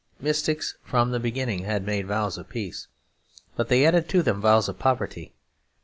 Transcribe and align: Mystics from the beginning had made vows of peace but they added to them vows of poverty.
Mystics 0.19 0.75
from 0.83 1.11
the 1.11 1.19
beginning 1.19 1.59
had 1.65 1.85
made 1.85 2.07
vows 2.07 2.35
of 2.35 2.49
peace 2.49 2.87
but 3.55 3.67
they 3.69 3.85
added 3.85 4.09
to 4.09 4.23
them 4.23 4.41
vows 4.41 4.67
of 4.67 4.79
poverty. 4.79 5.35